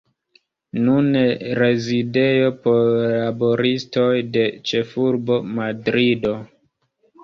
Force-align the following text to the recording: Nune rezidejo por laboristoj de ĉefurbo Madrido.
Nune 0.87 1.21
rezidejo 1.59 2.49
por 2.65 2.81
laboristoj 3.05 4.11
de 4.35 4.51
ĉefurbo 4.73 5.43
Madrido. 5.57 6.39